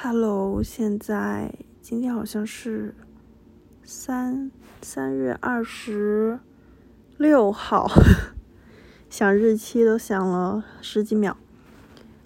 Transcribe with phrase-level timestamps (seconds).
[0.00, 2.94] Hello，现在今天好像是
[3.82, 6.38] 三三月二十
[7.16, 7.88] 六号，
[9.10, 11.36] 想日期都想了十几秒。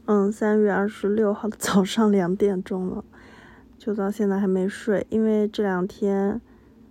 [0.05, 3.03] 嗯，三月二十六号早上两点钟了，
[3.79, 6.43] 就到现在还没睡，因为这两天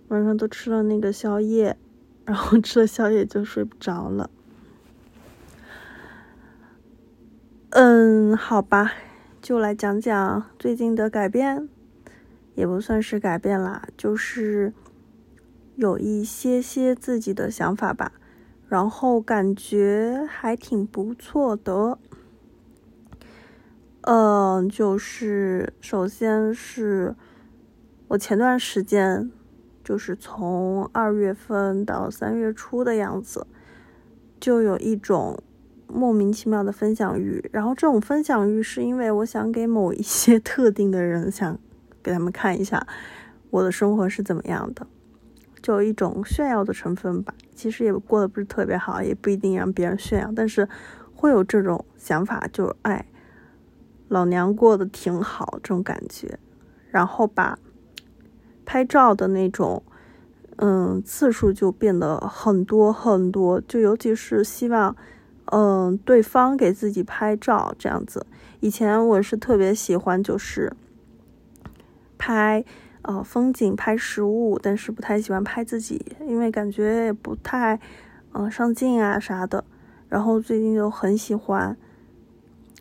[0.08, 1.76] 晚上都吃了那个宵夜，
[2.24, 4.28] 然后吃了宵夜就睡不着了。
[7.70, 8.92] 嗯，好吧。
[9.42, 11.68] 就来讲讲最近的改变，
[12.54, 14.72] 也不算是改变啦，就是
[15.74, 18.12] 有一些些自己的想法吧，
[18.68, 21.98] 然后感觉还挺不错的。
[24.02, 27.16] 嗯，就是首先是
[28.06, 29.32] 我前段时间，
[29.82, 33.48] 就是从二月份到三月初的样子，
[34.38, 35.42] 就有一种。
[35.94, 41.58] 莫名其妙的分享欲，然后这种分享欲是因为我想给某一些特定的人，想
[42.02, 42.86] 给他们看一下
[43.50, 44.86] 我的生活是怎么样的，
[45.60, 47.34] 就一种炫耀的成分吧。
[47.54, 50.66] 其实也过得不是特别好，也不一定让别人炫耀，但是
[51.14, 53.04] 会有这种想法，就是哎，
[54.08, 56.38] 老娘过得挺好这种感觉。
[56.90, 57.58] 然后把
[58.64, 59.82] 拍照的那种
[60.56, 64.96] 嗯次数就变得很多很多，就尤其是希望。
[65.54, 68.26] 嗯，对方给自己拍照这样子。
[68.60, 70.72] 以前我是特别喜欢，就是
[72.16, 72.64] 拍
[73.02, 77.78] 呃风景、拍食物，但是不太喜欢拍自己，因为感觉也不太
[78.32, 79.62] 嗯上镜啊啥的。
[80.08, 81.76] 然后最近就很喜欢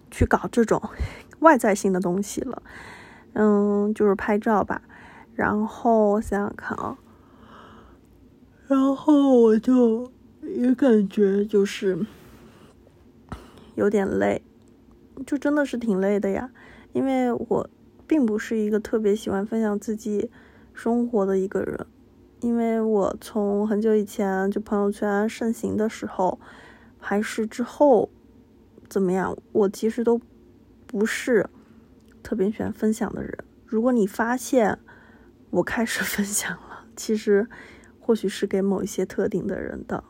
[0.10, 0.82] 去搞这种
[1.40, 2.64] 外在性的东西了，
[3.34, 4.82] 嗯，就是拍照吧。
[5.36, 6.98] 然后我想想看啊，
[8.70, 10.10] 然后我就
[10.42, 12.06] 也感觉就是。
[13.76, 14.42] 有点累，
[15.26, 16.52] 就真的是挺累的呀。
[16.94, 17.70] 因为我
[18.06, 20.30] 并不是一个特别喜欢分享自己
[20.74, 21.86] 生活的一个人，
[22.42, 26.40] 因为我从很久以前就朋友圈盛行的时候，
[27.00, 28.10] 还是之后
[28.90, 30.20] 怎么样，我其实都
[30.86, 31.50] 不是
[32.22, 33.38] 特别喜欢分享的人。
[33.66, 34.78] 如果你发现
[35.50, 37.48] 我开始分享了，其实
[38.00, 40.04] 或许是给某一些特定的人的，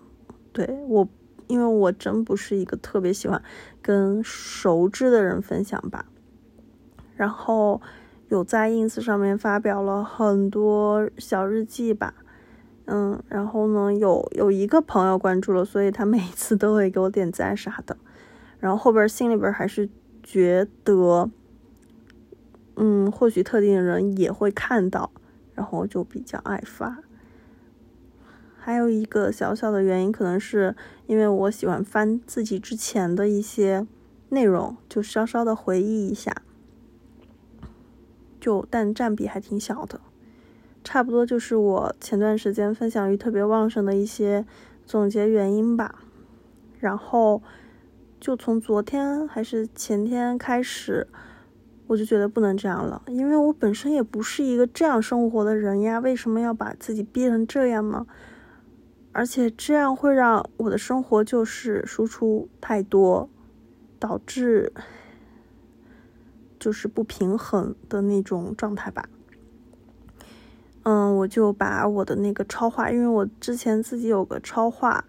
[0.52, 1.08] 对我。
[1.52, 3.44] 因为我真不是一个特别喜欢
[3.82, 6.06] 跟熟知的人分享吧，
[7.18, 7.82] 然后
[8.30, 12.14] 有在 ins 上面发表了很多小日记吧，
[12.86, 17.98] 嗯，然后呢有有一个朋友关注了，所以他每次都会给我点赞啥的，
[18.60, 19.90] 然后后边心里边还是
[20.24, 21.30] 觉得，
[22.78, 25.12] 嗯，或许特定的人也会看到，
[25.54, 27.00] 然后就比较爱发。
[28.64, 30.76] 还有一个小小的原因，可能是
[31.08, 33.88] 因为我喜欢翻自己之前的一些
[34.30, 36.32] 内容，就稍稍的回忆一下，
[38.40, 40.00] 就但占比还挺小的，
[40.84, 44.46] 差不多就是我前段时间分享欲特别旺盛的一些
[44.86, 45.96] 总结原因吧。
[46.80, 47.42] 然后
[48.20, 51.08] 就从昨天还是前天开始，
[51.88, 58.06] 我就觉得不能这样了，因为我本身也不是一个这样生活的人呀，为什么要把自己逼成这样呢？
[59.14, 63.30] 而且这样会让我的生活就是输出太多，
[64.00, 64.72] 导致
[66.58, 69.10] 就是不平衡的那种状态吧。
[70.84, 75.04] 嗯，我就把我的那个超话，因为我之前自己有个超话，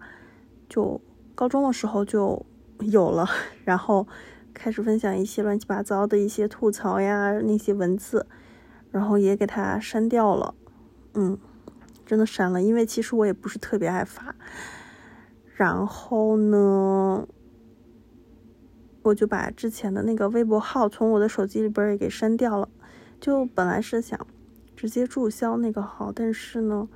[0.67, 0.99] 就
[1.33, 2.45] 高中的时候就
[2.79, 3.25] 有了，
[3.63, 4.05] 然后
[4.53, 8.27] 开始分享一些乱七八糟的一些吐槽呀那些文字，
[8.91, 10.53] 然后也给它删掉了。
[11.13, 11.39] 嗯。
[12.05, 14.35] 真的删了，因为其实我也不是特别爱发。
[15.55, 17.27] 然后呢，
[19.03, 22.67] 我就把之前的那个微博号从我的手机里边也给删掉了。
[23.21, 24.19] 就本来是想
[24.75, 26.89] 直接注销那个号，但是呢，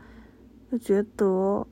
[0.70, 1.66] 就觉得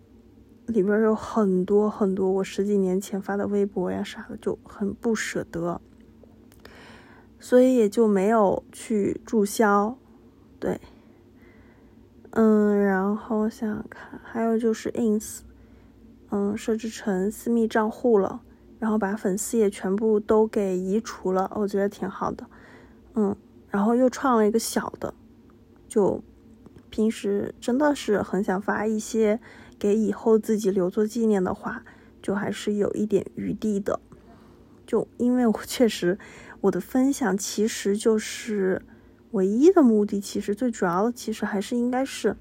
[0.67, 5.81] 里边有很多很多我十几年前发的微博呀啥的，就很不舍得，
[7.39, 9.97] 所以也就没有去注销。
[10.59, 10.79] 对。
[12.37, 12.84] 嗯，
[13.15, 15.39] 然后想想看，还有就是 ins，
[16.31, 18.41] 嗯，设置成私密账户了，
[18.77, 22.45] 然后把粉丝也全部都给移除了，我觉得挺好的。
[23.13, 23.33] 嗯，
[23.69, 25.13] 然后又创了一个小的，
[25.87, 26.21] 就
[26.89, 29.39] 平时真的是很想发一些
[29.79, 31.85] 给以后自己留作纪念的话，
[32.21, 34.01] 就还是有一点余地的。
[34.85, 36.19] 就因为我 确实，
[36.59, 38.81] 我的分享其实就是。
[39.31, 42.37] 唯一的目的，其实最主要的，其实还是应该是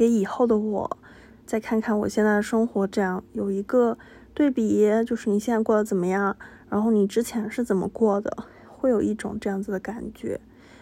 [0.00, 0.96] 给以后的我
[1.44, 3.98] 再看看我现在的生活，这样有一个
[4.32, 6.38] 对比，就是你现在过得怎么样，
[6.70, 10.40] 然后你之前是怎么过的，会有一种这样子的感觉。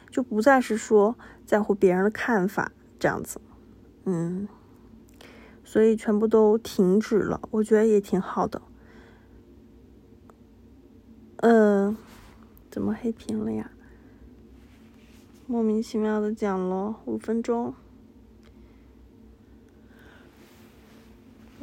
[0.08, 3.40] 就不再是说在乎别人的看法这样子，
[4.04, 4.46] 嗯，
[5.64, 8.62] 所以全部都停止了，我觉得也挺好的。
[11.38, 11.96] 嗯，
[12.70, 13.72] 怎么黑屏了呀？
[15.48, 17.74] 莫名其妙的讲了五分钟。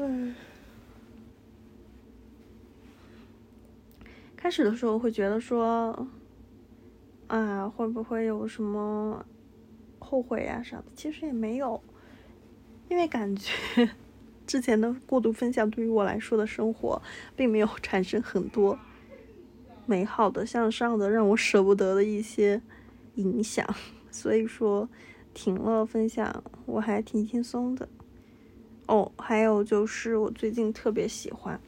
[0.08, 0.36] 嗯，
[4.38, 6.08] 开始的时候会觉得说，
[7.28, 9.26] 啊，会不会有什么
[9.98, 10.86] 后悔呀啥的？
[10.96, 11.82] 其实也没有，
[12.88, 13.90] 因为感觉
[14.46, 17.02] 之前的过度分享对于我来说的生活，
[17.36, 18.78] 并没有产生很多
[19.88, 22.62] 美好的、向上的、让我舍不得的一些
[23.16, 23.68] 影响，
[24.12, 24.88] 所以说
[25.34, 27.90] 停了分享，我还挺轻松的。
[28.88, 31.60] 哦，还有就是我最近特别喜欢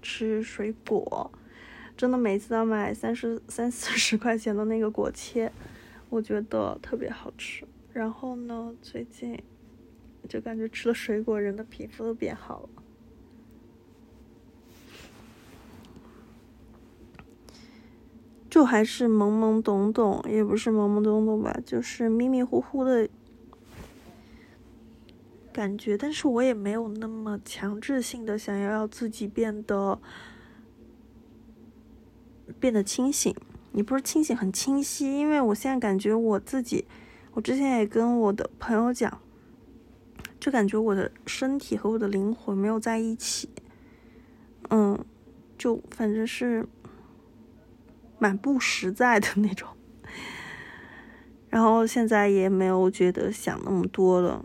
[0.00, 1.30] 吃水果，
[1.96, 5.52] 真的每次要买三十三四十块钱的那个果切，
[6.08, 7.66] 我觉得特别好吃。
[7.92, 9.42] 然后呢，最近
[10.28, 12.68] 就感觉吃了水果，人的皮肤都变好了，
[18.48, 23.06] 就还是懵懵懂懂，也不是懵懵懂懂吧，就是迷迷糊糊的。
[25.58, 30.00] 感觉，但是我也没有那么强制性的想要要自己变得
[32.60, 33.34] 变得清醒。
[33.72, 35.18] 你不是清醒，很清晰。
[35.18, 36.84] 因为我现在感觉我自己，
[37.32, 39.20] 我之前也跟我的朋友讲，
[40.38, 43.48] 就感觉我的身体和我的灵魂没有在一起。
[44.70, 45.04] 嗯，
[45.58, 46.68] 就反正是
[48.20, 49.68] 蛮不实在的那种。
[51.50, 54.44] 然后现在也没有觉得想那么多了。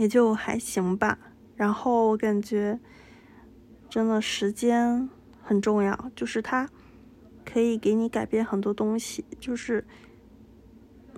[0.00, 1.18] 也就还行吧，
[1.56, 2.80] 然后我感觉
[3.90, 5.10] 真的时间
[5.42, 6.66] 很重要，就是它
[7.44, 9.26] 可以给你改变很多东西。
[9.38, 9.84] 就是，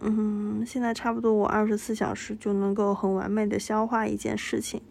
[0.01, 4.83] 嗯，现在差不多我二十四小时就能够很完美的消化一件事情，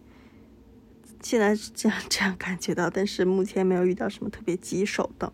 [1.20, 5.30] 现在是这样这样感觉到，但是目前没有遇到什么特别棘手的，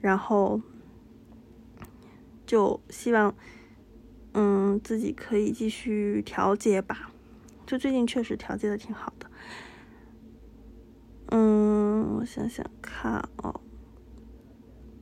[0.00, 0.60] 然后
[2.44, 3.32] 就希望，
[4.32, 7.10] 嗯，自己可以继续调节吧。
[7.66, 9.30] 就最近确实调节的挺好的，
[11.28, 13.60] 嗯，我想想看哦，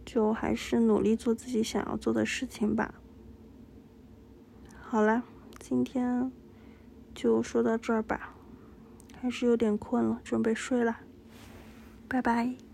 [0.05, 2.95] 就还是努力做自己想要做的事情吧。
[4.81, 5.23] 好了，
[5.59, 6.31] 今天
[7.15, 8.35] 就说到这儿吧，
[9.21, 11.01] 还是有点困了，准备睡了，
[12.09, 12.70] 拜拜。